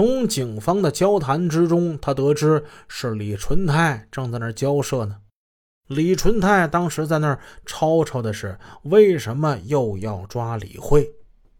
[0.00, 5.18] 从警方的交谈之中，他得知是李纯泰正在那儿交涉呢。
[5.88, 11.12] 李纯泰当时在那儿吵吵的是，为什么又要抓李慧？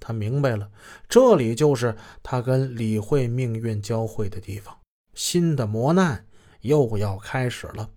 [0.00, 0.70] 他明白了，
[1.10, 4.74] 这里就是他跟李慧命运交汇的地方，
[5.12, 6.24] 新的磨难
[6.62, 7.90] 又要开始了。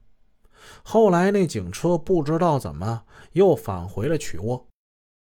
[0.83, 4.67] 后来那警车不知道怎么又返回了曲沃，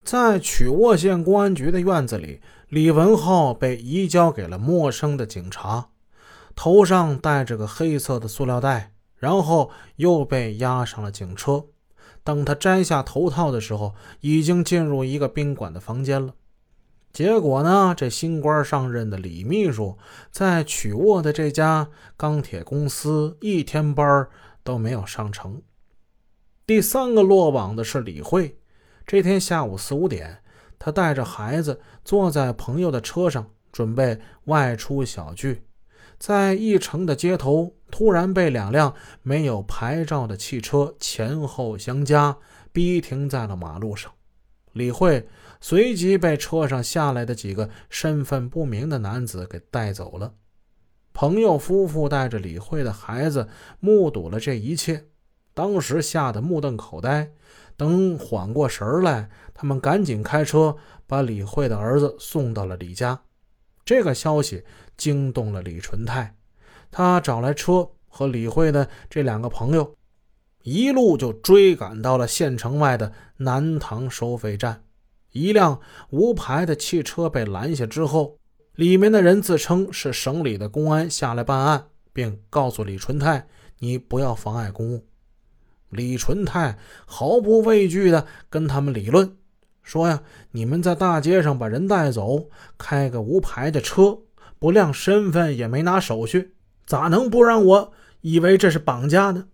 [0.05, 5.91] 在曲沃县公安局的院子里，李文浩被移交给了陌生的警察，
[6.55, 8.93] 头上戴着个黑色的塑料袋。
[9.21, 11.66] 然后又被押上了警车。
[12.24, 16.32] 等他摘下头套的时候，已经进入一个宾馆的房间了。
[17.12, 19.98] 结果呢，这新官上任的李秘书
[20.30, 24.27] 在曲沃的这家钢铁公司一天班
[24.65, 25.60] 都没有上成。
[26.66, 28.57] 第三个落网的是李慧。
[29.10, 30.38] 这天下午四五点，
[30.78, 35.64] 他带着孩子坐在朋友的车上，准备外出小聚。
[36.16, 42.37] 在义城的街头，突然被两辆没有牌照的汽车前后相加，
[42.70, 44.12] 逼停在了马路上。
[44.74, 45.26] 李慧
[45.60, 50.35] 随即被车上下来的几个身份不明的男子给带走了。
[51.13, 53.48] 朋友夫妇带着李慧的孩子
[53.80, 55.07] 目睹了这一切，
[55.54, 57.32] 当时吓得目瞪口呆。
[57.76, 60.76] 等缓过神来，他们赶紧开车
[61.07, 63.23] 把李慧的儿子送到了李家。
[63.87, 64.62] 这个消息
[64.98, 66.37] 惊动了李纯泰，
[66.91, 69.97] 他找来车和李慧的这两个朋友，
[70.62, 74.84] 一路就追赶到了县城外的南塘收费站。
[75.32, 78.37] 一辆无牌的汽车被拦下之后，
[78.75, 83.48] 里面的人自称是省里的公安下来办案，并告诉李纯泰
[83.81, 85.06] ：“你不要妨碍公务。”
[85.91, 89.37] 李纯泰毫不畏惧地跟他们理论。
[89.83, 90.22] 说呀，
[90.53, 94.19] 你们在大街上把人带走，开个无牌的车，
[94.59, 96.55] 不亮身份也没拿手续，
[96.87, 99.49] 咋能不让我以为这是绑架呢？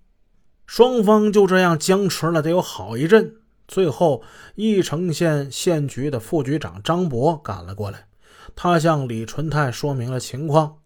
[0.67, 3.37] 双方就这样僵持了得有好一阵。
[3.69, 4.23] 最后，
[4.57, 8.07] 义城县县局的副局长张博赶了过来，
[8.55, 10.79] 他向李纯泰说明了情况，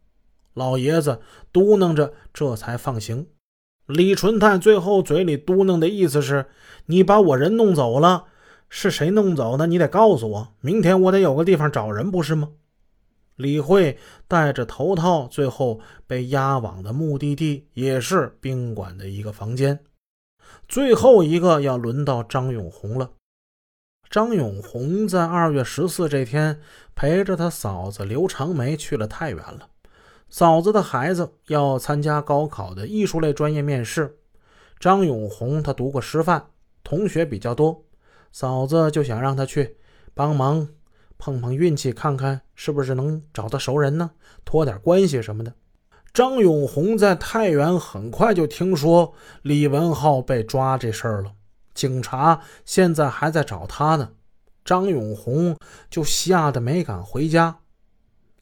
[0.54, 1.20] 老爷子
[1.52, 3.26] 嘟囔着，这才放行。
[3.90, 6.46] 李纯泰最后嘴里嘟囔的意思是
[6.86, 8.26] ：“你把我人弄走了。”
[8.72, 9.66] 是谁弄走的？
[9.66, 12.50] 你得告诉我，明天我得有个地方找人，不是吗？
[13.34, 13.98] 李慧
[14.28, 19.80] 戴着头套，最后被押往的目的地也是宾馆的一个房间。
[20.68, 23.10] 最后一个要轮到张永红了。
[24.08, 26.60] 张永红在二月十四这天
[26.94, 29.69] 陪着他嫂子刘长梅去了太原了。
[30.30, 34.16] 嫂子的孩子要参加高考的艺术类专业面试。
[34.78, 36.46] 张永红他读过师范，
[36.84, 37.84] 同学比较多。
[38.32, 39.76] 嫂子就想让他去
[40.14, 40.68] 帮忙
[41.18, 44.12] 碰碰运气，看看是不是能找到熟人呢，
[44.44, 45.52] 托点关系什么的。
[46.14, 49.12] 张永红在太原很快就听说
[49.42, 51.32] 李文浩被抓这事儿了，
[51.74, 54.12] 警察现在还在找他呢。
[54.64, 55.56] 张永红
[55.90, 57.58] 就吓得没敢回家。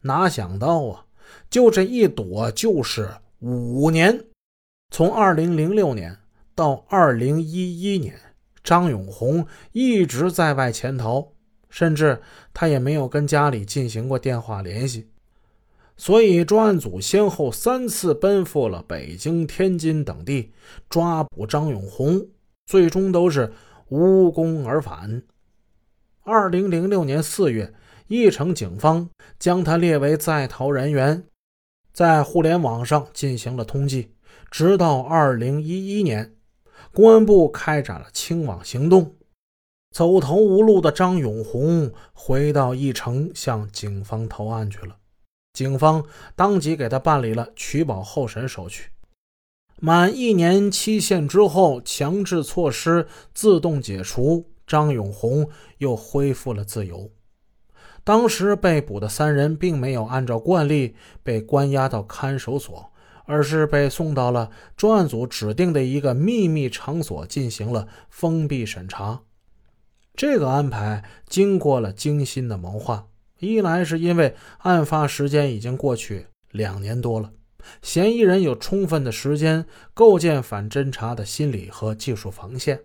[0.02, 1.04] 哪想到啊，
[1.50, 3.08] 就这一躲就是
[3.40, 4.24] 五年，
[4.90, 6.16] 从二零零六年
[6.54, 8.14] 到二零一一年。
[8.64, 11.32] 张永红一直在外潜逃，
[11.70, 12.20] 甚至
[12.52, 15.08] 他也没有跟家里进行过电话联系，
[15.96, 20.52] 所以专案组先后三次奔赴了北京、天津等地
[20.90, 22.26] 抓捕张永红，
[22.66, 23.50] 最终都是
[23.88, 25.22] 无功而返。
[26.24, 27.72] 二零零六年四月，
[28.08, 31.24] 义城警方将他列为在逃人员，
[31.92, 34.08] 在互联网上进行了通缉，
[34.50, 36.34] 直到二零一一年。
[36.94, 39.14] 公安部开展了清网行动，
[39.94, 44.96] 走投无路的张永红回到义城向警方投案去了。
[45.52, 46.04] 警方
[46.34, 48.90] 当即给他办理了取保候审手续。
[49.80, 57.10] 满一年期限之后，强制措施自动解除，张永红又恢复了自由。
[58.08, 62.90] 当时被捕的三人并没有按照惯例被关押到看守所。
[63.30, 69.20] 而是被送到了专案组指定的一个秘密场所进行了封闭审查。
[70.16, 73.08] 这个安排经过了精心的谋划，
[73.38, 77.30] 一来是因为案发时间已经过去两年多了，
[77.82, 82.78] 嫌疑人有充分的时间构建反侦查的心理和技术防线；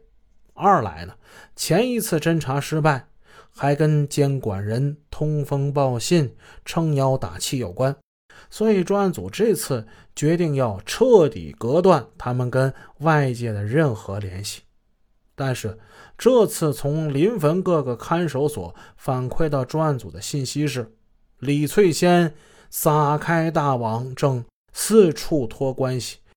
[0.53, 1.13] 二来呢，
[1.55, 3.07] 前一次侦查失败
[3.55, 6.35] 还跟监管人通风报信、
[6.65, 7.95] 撑腰打气有关。
[8.49, 14.61] 所以专案组这次决定要彻底隔断他们跟外界的任何联系。
[15.35, 15.79] 但是
[16.17, 20.93] 这次从临汾各个看守所反馈到专案组的信息是，
[21.39, 22.35] 李翠仙
[22.69, 26.17] 撒开大网，正四处托关系，